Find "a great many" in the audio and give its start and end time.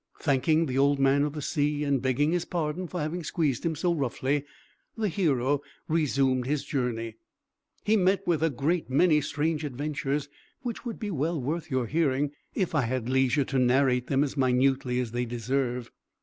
8.41-9.21